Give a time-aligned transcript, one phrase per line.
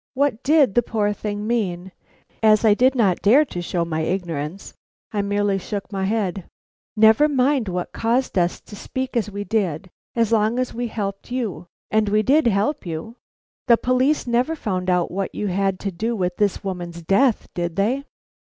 [0.15, 1.91] What did the poor thing mean?
[2.41, 4.73] As I did not dare to show my ignorance,
[5.11, 6.45] I merely shook my head.
[6.95, 11.31] "Never mind what caused us to speak as we did, as long as we helped
[11.31, 11.67] you.
[11.91, 13.17] And we did help you?
[13.67, 17.75] The police never found out what you had to do with this woman's death, did
[17.75, 18.05] they?"